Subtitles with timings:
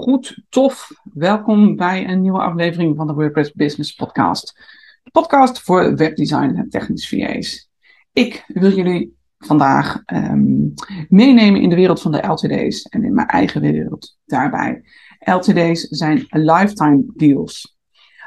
[0.00, 0.90] Goed, tof.
[1.12, 4.54] Welkom bij een nieuwe aflevering van de WordPress Business Podcast.
[5.02, 7.70] De podcast voor webdesign en technisch VA's.
[8.12, 10.74] Ik wil jullie vandaag um,
[11.08, 14.82] meenemen in de wereld van de LTD's en in mijn eigen wereld daarbij.
[15.18, 17.78] LTD's zijn lifetime deals.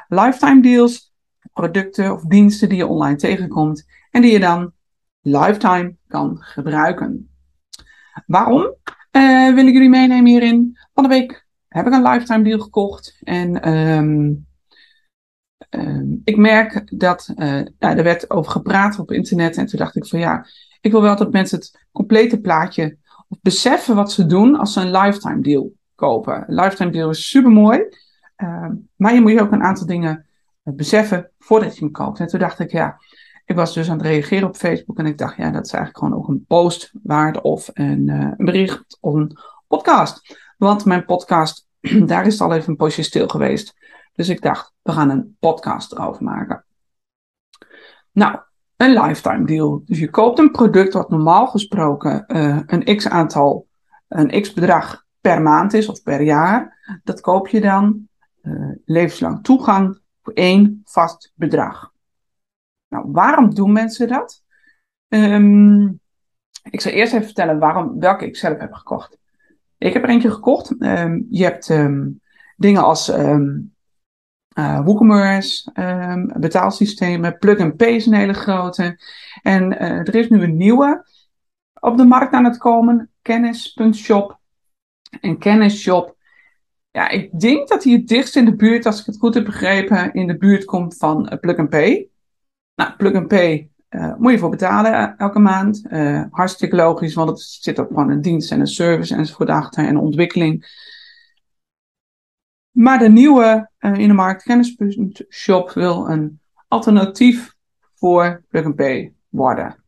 [0.08, 1.12] Lifetime deals,
[1.52, 4.72] producten of diensten die je online tegenkomt en die je dan
[5.20, 7.30] lifetime kan gebruiken.
[8.26, 8.74] Waarom
[9.12, 10.78] uh, wil ik jullie meenemen hierin?
[10.92, 11.43] Van de week
[11.74, 13.20] heb ik een lifetime deal gekocht.
[13.22, 14.46] En um,
[15.70, 19.56] um, ik merk dat uh, er werd over gepraat op internet.
[19.56, 20.46] En toen dacht ik van ja,
[20.80, 22.96] ik wil wel dat mensen het complete plaatje
[23.42, 26.44] beseffen wat ze doen als ze een lifetime deal kopen.
[26.46, 27.82] Een lifetime deal is super mooi.
[28.36, 30.26] Uh, maar je moet je ook een aantal dingen
[30.62, 32.20] beseffen voordat je hem koopt.
[32.20, 32.98] En toen dacht ik ja,
[33.44, 36.04] ik was dus aan het reageren op Facebook en ik dacht, ja, dat is eigenlijk
[36.04, 40.42] gewoon ook een post waard of een, uh, een bericht of een podcast.
[40.58, 41.63] Want mijn podcast,
[42.06, 43.76] daar is het al even een poosje stil geweest.
[44.14, 46.64] Dus ik dacht, we gaan een podcast erover maken.
[48.12, 48.38] Nou,
[48.76, 49.82] een lifetime deal.
[49.84, 53.66] Dus je koopt een product wat normaal gesproken uh, een x aantal,
[54.08, 56.78] een x bedrag per maand is of per jaar.
[57.04, 58.08] Dat koop je dan
[58.42, 61.92] uh, levenslang toegang voor één vast bedrag.
[62.88, 64.42] Nou, waarom doen mensen dat?
[65.08, 66.00] Um,
[66.70, 69.18] ik zal eerst even vertellen waarom, welke ik zelf heb gekocht.
[69.78, 70.82] Ik heb er eentje gekocht.
[70.82, 72.20] Um, je hebt um,
[72.56, 73.74] dingen als um,
[74.58, 75.70] uh, WooCommerce,
[76.36, 78.98] betaalsystemen, plug-and-pay is een hele grote.
[79.42, 81.06] En uh, er is nu een nieuwe
[81.80, 84.38] op de markt aan het komen, kennis.shop.
[85.20, 86.16] En kennisshop,
[86.90, 89.44] ja, ik denk dat hij het dichtst in de buurt, als ik het goed heb
[89.44, 92.08] begrepen, in de buurt komt van uh, plug-and-pay.
[92.74, 95.84] Nou, Plug and Pay uh, moet je voor betalen eh, elke maand.
[95.90, 99.86] Uh, hartstikke logisch, want het zit ook gewoon een dienst en een service enzovoort achter
[99.86, 100.82] en ontwikkeling.
[102.70, 107.54] Maar de nieuwe in de markt kennis.shop wil een alternatief
[107.94, 109.84] voor Plug and Pay worden.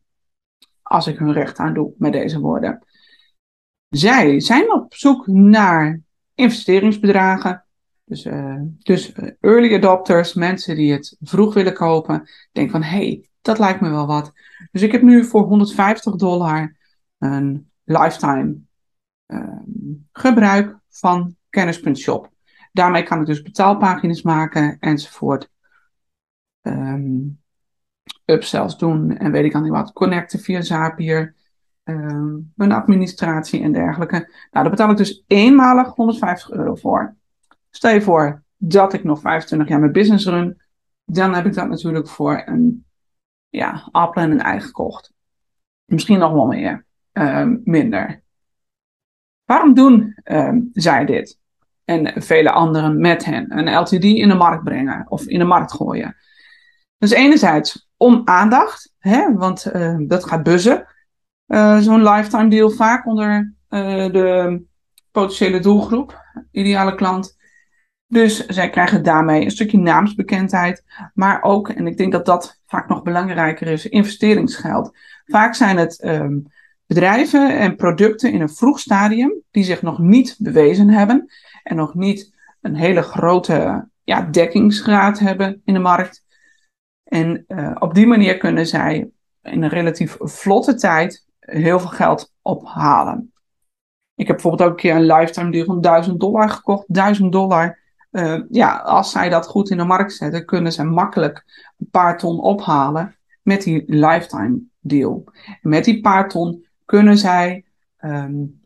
[0.82, 2.86] Als ik hun recht aan doe met deze woorden.
[3.88, 6.00] Zij zijn op zoek naar
[6.34, 7.66] investeringsbedragen
[8.04, 8.26] dus,
[8.82, 13.80] dus early adopters, mensen die het vroeg willen kopen, denken van hé, hey, dat lijkt
[13.80, 14.32] me wel wat.
[14.70, 16.76] Dus ik heb nu voor 150 dollar
[17.18, 18.56] een lifetime
[19.26, 19.58] uh,
[20.12, 22.30] gebruik van kennis.shop.
[22.72, 25.50] Daarmee kan ik dus betaalpagina's maken enzovoort.
[26.62, 27.40] Um,
[28.24, 29.92] upsells doen en weet ik al niet wat.
[29.92, 31.34] Connecten via Zapier.
[31.84, 34.16] Um, mijn administratie en dergelijke.
[34.16, 37.16] Nou, daar betaal ik dus eenmalig 150 euro voor.
[37.70, 40.62] Stel je voor dat ik nog 25 jaar mijn business run,
[41.04, 42.86] dan heb ik dat natuurlijk voor een
[43.56, 45.12] ja, appel en een ei gekocht.
[45.84, 48.22] Misschien nog wel meer, um, minder.
[49.44, 51.38] Waarom doen um, zij dit?
[51.84, 53.58] En vele anderen met hen.
[53.58, 56.16] Een LTD in de markt brengen of in de markt gooien.
[56.98, 60.86] Dus enerzijds om aandacht, hè, want uh, dat gaat buzzen.
[61.46, 64.62] Uh, Zo'n lifetime deal vaak onder uh, de
[65.10, 67.35] potentiële doelgroep, ideale klant.
[68.08, 70.84] Dus zij krijgen daarmee een stukje naamsbekendheid,
[71.14, 74.96] maar ook, en ik denk dat dat vaak nog belangrijker is, investeringsgeld.
[75.24, 76.46] Vaak zijn het um,
[76.86, 81.94] bedrijven en producten in een vroeg stadium die zich nog niet bewezen hebben en nog
[81.94, 86.24] niet een hele grote ja, dekkingsgraad hebben in de markt.
[87.04, 89.10] En uh, op die manier kunnen zij
[89.42, 93.32] in een relatief vlotte tijd heel veel geld ophalen.
[94.14, 96.84] Ik heb bijvoorbeeld ook een keer een lifetime deal van 1000 dollar gekocht.
[96.86, 97.78] 1000 dollar
[98.16, 101.44] uh, ja, als zij dat goed in de markt zetten, kunnen ze makkelijk
[101.78, 105.24] een paar ton ophalen met die lifetime deal.
[105.62, 107.64] Met die paar ton kunnen zij,
[108.00, 108.60] um,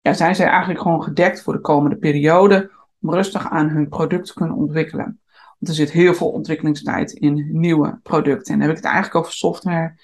[0.00, 2.70] ja, zijn zij eigenlijk gewoon gedekt voor de komende periode
[3.00, 5.20] om rustig aan hun product te kunnen ontwikkelen.
[5.58, 8.52] Want er zit heel veel ontwikkelingstijd in nieuwe producten.
[8.52, 10.00] En dan heb ik het eigenlijk over software,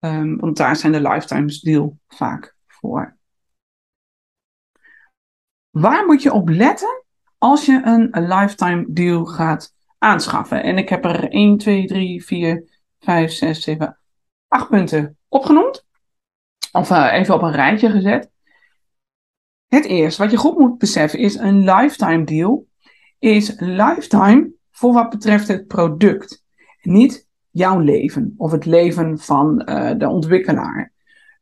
[0.00, 3.16] um, want daar zijn de lifetime deal vaak voor.
[5.70, 7.04] Waar moet je op letten
[7.38, 10.62] als je een lifetime deal gaat aanschaffen.
[10.62, 12.64] En ik heb er 1, 2, 3, 4,
[12.98, 13.98] 5, 6, 7,
[14.48, 15.86] 8 punten opgenoemd.
[16.72, 18.30] Of uh, even op een rijtje gezet.
[19.66, 22.66] Het eerste wat je goed moet beseffen is een lifetime deal
[23.18, 26.44] is lifetime voor wat betreft het product.
[26.82, 30.92] Niet jouw leven of het leven van uh, de ontwikkelaar.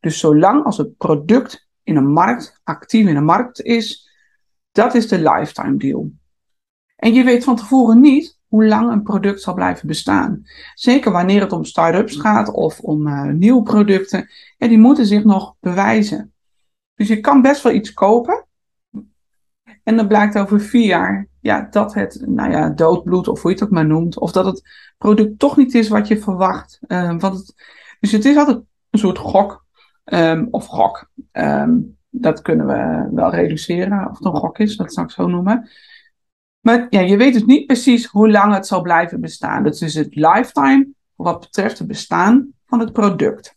[0.01, 4.11] Dus zolang als het product in een markt, actief in een markt is,
[4.75, 6.11] dat is de lifetime deal.
[6.97, 10.43] En je weet van tevoren niet hoe lang een product zal blijven bestaan.
[10.75, 14.31] Zeker wanneer het om start-ups gaat of om uh, nieuwe producten.
[14.57, 16.33] Ja, die moeten zich nog bewijzen.
[16.95, 18.47] Dus je kan best wel iets kopen.
[19.83, 23.57] En dan blijkt over vier jaar ja, dat het nou ja, doodbloed, of hoe je
[23.57, 24.63] het ook maar noemt, of dat het
[24.99, 26.81] product toch niet is wat je verwacht.
[26.87, 27.55] Het,
[28.01, 28.61] dus het is altijd
[28.91, 29.65] een soort gok,
[30.05, 31.11] um, of gok.
[31.33, 35.27] Um, dat kunnen we wel reduceren, of het een gok is, dat zal ik zo
[35.27, 35.69] noemen.
[36.61, 39.63] Maar ja, je weet dus niet precies hoe lang het zal blijven bestaan.
[39.63, 43.57] Dat is het lifetime wat betreft het bestaan van het product.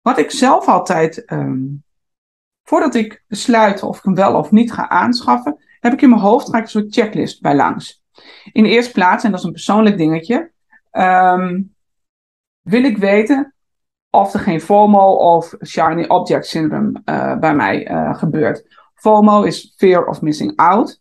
[0.00, 1.84] Wat ik zelf altijd, um,
[2.62, 6.20] voordat ik besluit of ik hem wel of niet ga aanschaffen, heb ik in mijn
[6.20, 8.02] hoofd ik een soort checklist bij langs.
[8.52, 10.52] In de eerste plaats, en dat is een persoonlijk dingetje,
[10.92, 11.74] um,
[12.60, 13.53] wil ik weten
[14.14, 18.64] of er geen FOMO of Shiny Object Syndrome uh, bij mij uh, gebeurt.
[18.94, 21.00] FOMO is Fear of Missing Out.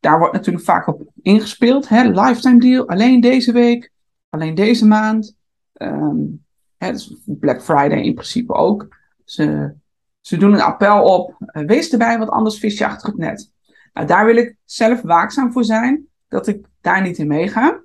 [0.00, 1.88] Daar wordt natuurlijk vaak op ingespeeld.
[1.88, 2.02] Hè?
[2.02, 3.92] Lifetime deal, alleen deze week,
[4.28, 5.36] alleen deze maand.
[5.74, 6.44] Um,
[6.76, 8.96] hè, dus Black Friday in principe ook.
[9.24, 9.74] Ze,
[10.20, 13.50] ze doen een appel op, uh, wees erbij, want anders vis je achter het net.
[13.92, 17.80] Nou, daar wil ik zelf waakzaam voor zijn, dat ik daar niet in meega.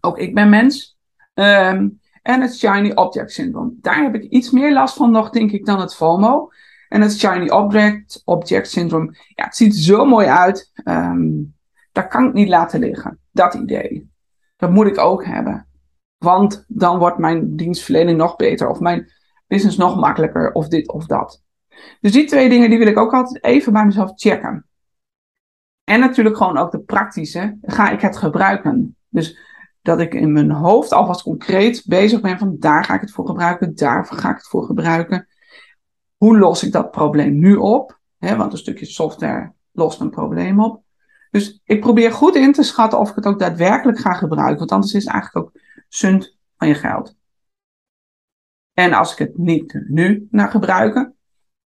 [0.00, 0.98] Ook ik ben mens.
[1.34, 3.72] Um, en het Shiny Object Syndrome.
[3.80, 6.48] Daar heb ik iets meer last van nog, denk ik, dan het FOMO.
[6.88, 10.72] En het Shiny Object, Object Syndrome, ja, het ziet zo mooi uit.
[10.84, 11.54] Um,
[11.92, 13.18] dat kan ik niet laten liggen.
[13.30, 14.10] Dat idee.
[14.56, 15.68] Dat moet ik ook hebben.
[16.18, 18.68] Want dan wordt mijn dienstverlening nog beter.
[18.68, 19.12] Of mijn
[19.46, 20.52] business nog makkelijker.
[20.52, 21.42] Of dit of dat.
[22.00, 24.66] Dus die twee dingen die wil ik ook altijd even bij mezelf checken.
[25.84, 27.58] En natuurlijk gewoon ook de praktische.
[27.62, 28.96] Ga ik het gebruiken?
[29.08, 29.38] Dus
[29.84, 33.26] dat ik in mijn hoofd alvast concreet bezig ben van daar ga ik het voor
[33.26, 33.74] gebruiken.
[33.74, 35.28] Daar ga ik het voor gebruiken.
[36.16, 37.98] Hoe los ik dat probleem nu op?
[38.18, 40.82] want een stukje software lost een probleem op.
[41.30, 44.58] Dus ik probeer goed in te schatten of ik het ook daadwerkelijk ga gebruiken.
[44.58, 47.16] Want anders is het eigenlijk ook sunt van je geld.
[48.72, 51.14] En als ik het niet nu naar gebruiken.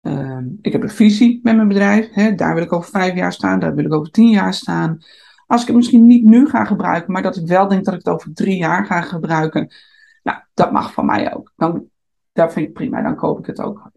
[0.03, 2.37] Uh, ik heb een visie met mijn bedrijf.
[2.37, 3.61] Daar wil ik over vijf jaar staan.
[3.61, 4.99] Daar wil ik over tien jaar staan.
[5.49, 7.13] Als ik het misschien niet nu ga gebruiken.
[7.13, 9.73] Maar dat ik wel denk dat ik het over drie jaar ga gebruiken.
[10.23, 11.53] Nou, dat mag van mij ook.
[11.57, 11.89] Dan,
[12.33, 13.03] dat vind ik prima.
[13.03, 13.91] Dan koop ik het ook.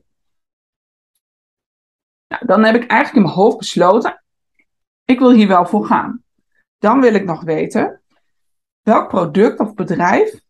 [2.27, 4.23] Nou, dan heb ik eigenlijk in mijn hoofd besloten,
[5.05, 6.23] ik wil hier wel voor gaan.
[6.77, 8.01] Dan wil ik nog weten,
[8.81, 10.41] welk product of bedrijf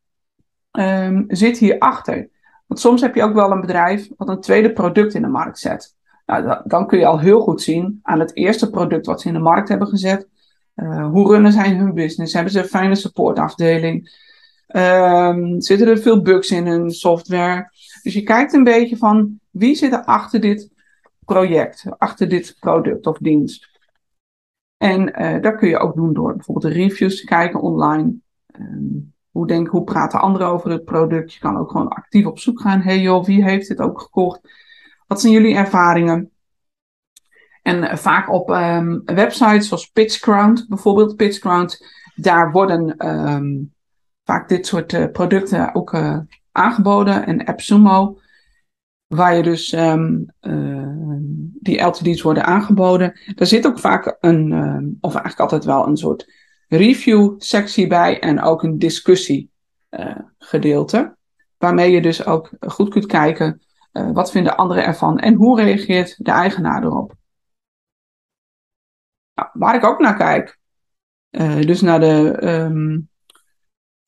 [0.72, 2.30] um, zit hierachter?
[2.68, 5.60] Want soms heb je ook wel een bedrijf wat een tweede product in de markt
[5.60, 5.96] zet.
[6.26, 9.34] Nou, dan kun je al heel goed zien aan het eerste product wat ze in
[9.34, 10.28] de markt hebben gezet.
[10.82, 12.34] Uh, hoe runnen zij hun business?
[12.34, 14.20] Hebben ze een fijne supportafdeling?
[14.68, 17.72] Um, zitten er veel bugs in hun software?
[18.04, 20.70] Dus je kijkt een beetje van wie zit er achter dit
[21.26, 23.70] project, achter dit product of dienst.
[24.78, 28.14] En uh, dat kun je ook doen door bijvoorbeeld de reviews te kijken online.
[28.60, 31.34] Um, hoe, denk, hoe praten anderen over het product?
[31.34, 32.82] Je kan ook gewoon actief op zoek gaan.
[32.82, 34.40] Hey joh, wie heeft dit ook gekocht?
[35.08, 36.31] Wat zijn jullie ervaringen?
[37.62, 41.86] En uh, vaak op um, websites zoals PitchGround, bijvoorbeeld PitchGround,
[42.16, 43.74] daar worden um,
[44.24, 45.96] vaak dit soort uh, producten ook
[46.52, 47.26] aangeboden.
[47.26, 48.20] En AppSumo,
[49.08, 50.04] waar je dus uh,
[51.60, 53.20] die LTD's worden aangeboden.
[53.36, 54.52] Daar zit ook vaak een,
[55.02, 56.34] of eigenlijk altijd wel een soort
[56.68, 59.52] review sectie bij en ook een discussie
[59.90, 61.16] uh, gedeelte.
[61.58, 63.62] Waarmee je dus ook goed kunt kijken
[63.92, 67.20] wat vinden anderen ervan en hoe reageert de eigenaar erop.
[69.34, 70.60] Nou, waar ik ook naar kijk,
[71.66, 73.10] dus naar de, um,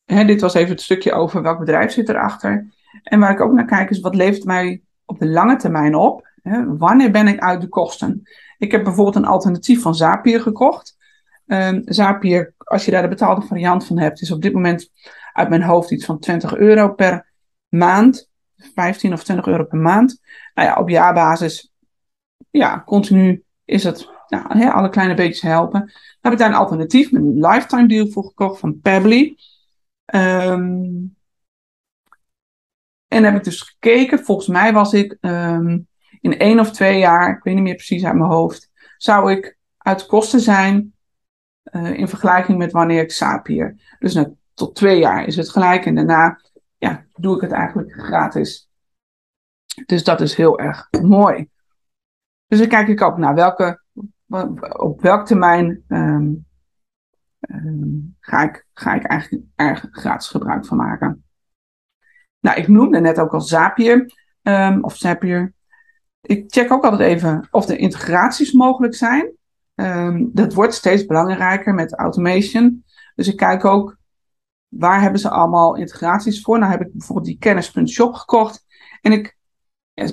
[0.04, 2.72] hè, dit was even het stukje over welk bedrijf zit erachter.
[3.02, 6.28] En waar ik ook naar kijk is wat levert mij op de lange termijn op?
[6.42, 6.76] Hè?
[6.76, 8.22] Wanneer ben ik uit de kosten?
[8.58, 10.96] Ik heb bijvoorbeeld een alternatief van Zapier gekocht.
[11.46, 14.90] Um, Zapier, als je daar de betaalde variant van hebt, is op dit moment
[15.32, 17.32] uit mijn hoofd iets van 20 euro per
[17.68, 18.30] maand.
[18.56, 20.20] 15 of 20 euro per maand.
[20.54, 21.72] Nou ja, op jaarbasis,
[22.50, 25.80] ja, continu is het nou, hè, alle kleine beetjes helpen.
[25.80, 29.36] Dan heb ik daar een alternatief met een lifetime deal voor gekocht van Pabbly.
[30.14, 31.16] Um,
[33.08, 35.88] en heb ik dus gekeken, volgens mij was ik um,
[36.20, 39.58] in één of twee jaar, ik weet niet meer precies uit mijn hoofd, zou ik
[39.78, 40.94] uit kosten zijn
[41.72, 43.96] uh, in vergelijking met wanneer ik Sapier.
[43.98, 46.40] Dus nou, tot twee jaar is het gelijk en daarna
[46.78, 48.68] ja, doe ik het eigenlijk gratis.
[49.86, 51.48] Dus dat is heel erg mooi.
[52.46, 53.82] Dus dan kijk ik ook naar welke,
[54.78, 56.46] op welk termijn um,
[57.40, 61.24] um, ga, ik, ga ik eigenlijk erg gratis gebruik van maken.
[62.40, 64.12] Nou, ik noemde net ook al Zapier,
[64.42, 65.52] um, of Zapier.
[66.20, 69.32] Ik check ook altijd even of er integraties mogelijk zijn.
[70.32, 72.84] Dat wordt steeds belangrijker met automation.
[73.14, 73.98] Dus ik kijk ook
[74.68, 76.58] waar hebben ze allemaal integraties voor.
[76.58, 78.66] Nou heb ik bijvoorbeeld die kennis.shop gekocht.
[79.00, 79.36] En ik,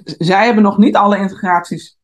[0.03, 1.99] zij hebben nog niet alle integraties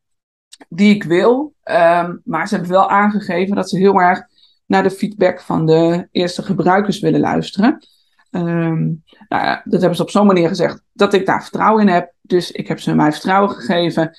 [0.68, 1.54] die ik wil.
[1.68, 4.26] Ehm, maar ze hebben wel aangegeven dat ze heel erg
[4.66, 7.86] naar de feedback van de eerste gebruikers willen luisteren.
[8.30, 11.94] Um, nou ja, dat hebben ze op zo'n manier gezegd dat ik daar vertrouwen in
[11.94, 12.12] heb.
[12.20, 14.18] Dus ik heb ze mijn vertrouwen gegeven.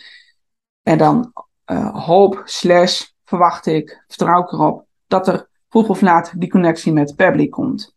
[0.84, 1.34] En dan
[1.66, 6.94] uh, hoop slash verwacht ik, vertrouw ik erop, dat er vroeg of laat die connectie
[6.94, 7.96] met Pebble komt.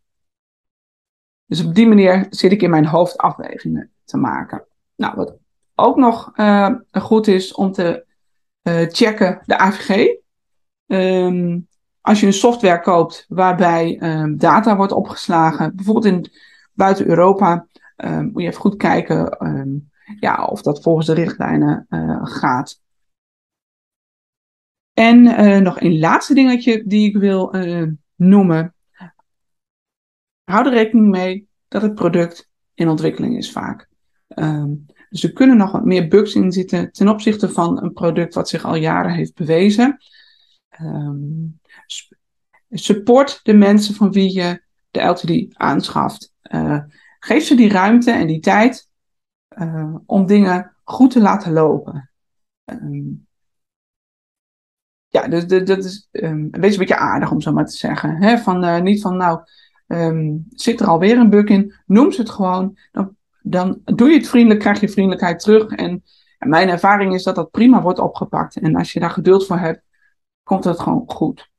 [1.47, 4.64] Dus op die manier zit ik in mijn hoofd afwegingen te maken.
[4.97, 5.35] Nou, wat
[5.75, 8.11] ook nog uh, goed is om te
[8.62, 10.21] checken, de AVG.
[10.87, 11.69] Um,
[12.00, 16.31] als je een software koopt waarbij um, data wordt opgeslagen, bijvoorbeeld in
[16.73, 17.66] buiten Europa,
[17.97, 19.38] um, moet je even goed kijken
[20.21, 22.81] ja, of dat volgens de richtlijnen uh, gaat.
[24.92, 27.54] En uh, nog een laatste dingetje die ik wil
[28.16, 28.75] noemen.
[30.45, 33.88] Hou er rekening mee dat het product in ontwikkeling is vaak.
[35.12, 38.49] Dus er kunnen nog wat meer bugs in zitten ten opzichte van een product wat
[38.49, 39.99] zich al jaren heeft bewezen.
[40.81, 41.61] Um,
[42.71, 46.33] support de mensen van wie je de LTD aanschaft.
[46.42, 46.78] Uh,
[47.19, 48.88] geef ze die ruimte en die tijd
[49.59, 52.11] uh, om dingen goed te laten lopen.
[52.64, 53.26] Um,
[55.09, 58.23] ja, dus dat is um, een beetje aardig om zo maar te zeggen.
[58.23, 58.38] Hè?
[58.38, 59.40] Van, uh, niet van, nou,
[60.50, 62.78] zit er alweer een bug in, noem ze het gewoon.
[62.92, 65.66] Dan, dan doe je het vriendelijk, krijg je vriendelijkheid terug.
[65.66, 66.02] En,
[66.38, 68.56] mijn ervaring is dat dat prima wordt opgepakt.
[68.56, 69.82] En als je daar geduld voor hebt,
[70.42, 71.50] komt het gewoon goed.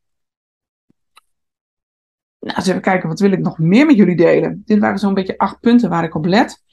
[2.39, 4.61] Nou, eens even kijken, wat wil ik nog meer met jullie delen?
[4.65, 6.63] Dit waren zo'n beetje acht punten waar ik op let.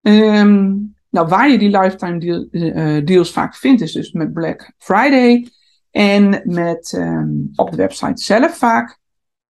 [0.00, 5.48] Um, nou, waar je die lifetime uh, deals vaak vindt, is dus met Black Friday
[5.90, 8.98] en met um, op de website zelf vaak.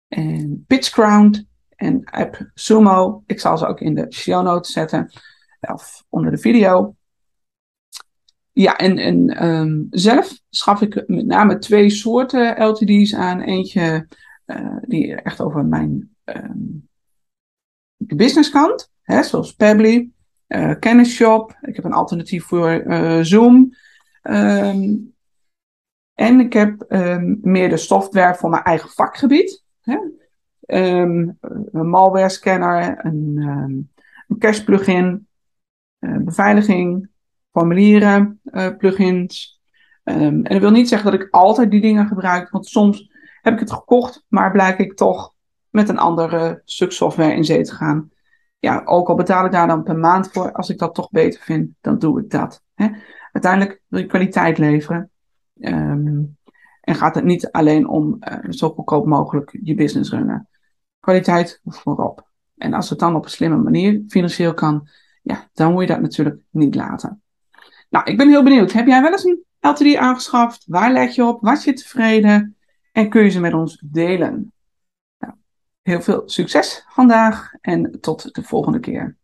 [0.07, 1.48] En PitchCrown
[1.79, 3.24] en AppSumo.
[3.25, 5.12] Ik zal ze ook in de show notes zetten.
[5.59, 6.95] Of onder de video.
[8.51, 13.41] Ja, en, en um, zelf schaf ik met name twee soorten LTD's aan.
[13.41, 14.07] Eentje
[14.45, 16.88] uh, die echt over mijn um,
[17.98, 20.09] businesskant, hè, zoals Pebble,
[20.48, 21.57] uh, Kennisshop.
[21.62, 23.75] Ik heb een alternatief voor uh, Zoom.
[24.24, 25.13] Um,
[26.13, 26.86] en ik heb
[27.41, 29.63] meer de software voor mijn eigen vakgebied.
[29.81, 29.98] Hè?
[30.71, 31.38] Um,
[31.71, 33.91] een malware scanner, een, um,
[34.27, 35.27] een cache plugin,
[35.99, 37.09] uh, beveiliging,
[37.51, 39.61] formulieren, uh, plugins.
[40.03, 43.11] en dat wil niet zeggen dat ik altijd die dingen gebruik, want soms
[43.41, 45.33] heb ik het gekocht, maar blijk ik toch
[45.69, 48.09] met een andere stuk software in zee te gaan.
[48.59, 51.41] Ja, ook al betaal ik daar dan per maand voor, als ik dat toch beter
[51.41, 52.63] vind, dan doe ik dat.
[52.73, 52.88] Hè?
[53.31, 55.11] Uiteindelijk wil je kwaliteit leveren.
[56.89, 60.49] En gaat het niet alleen om uh, zo goedkoop mogelijk je business runnen.
[60.99, 62.27] Kwaliteit voorop.
[62.57, 64.87] En als het dan op een slimme manier financieel kan,
[65.21, 67.21] ja, dan moet je dat natuurlijk niet laten.
[67.89, 68.71] Nou, ik ben heel benieuwd.
[68.71, 70.63] Heb jij wel eens een LTD aangeschaft?
[70.67, 71.41] Waar let je op?
[71.41, 72.57] Was je tevreden?
[72.91, 74.53] En kun je ze met ons delen?
[75.19, 75.33] Nou,
[75.81, 79.17] heel veel succes vandaag en tot de volgende keer.